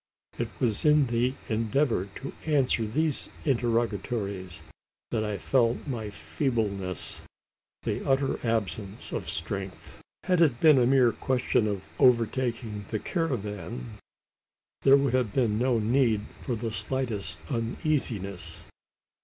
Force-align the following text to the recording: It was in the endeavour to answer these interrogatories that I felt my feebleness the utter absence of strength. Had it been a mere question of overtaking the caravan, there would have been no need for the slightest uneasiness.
It 0.39 0.49
was 0.59 0.83
in 0.83 1.05
the 1.05 1.35
endeavour 1.47 2.07
to 2.15 2.33
answer 2.47 2.87
these 2.87 3.29
interrogatories 3.45 4.63
that 5.11 5.23
I 5.23 5.37
felt 5.37 5.85
my 5.85 6.09
feebleness 6.09 7.21
the 7.83 8.03
utter 8.09 8.39
absence 8.43 9.11
of 9.11 9.29
strength. 9.29 10.01
Had 10.23 10.41
it 10.41 10.59
been 10.59 10.79
a 10.79 10.87
mere 10.87 11.11
question 11.11 11.67
of 11.67 11.87
overtaking 11.99 12.85
the 12.89 12.97
caravan, 12.97 13.99
there 14.81 14.97
would 14.97 15.13
have 15.13 15.33
been 15.33 15.59
no 15.59 15.77
need 15.77 16.21
for 16.41 16.55
the 16.55 16.71
slightest 16.71 17.39
uneasiness. 17.51 18.63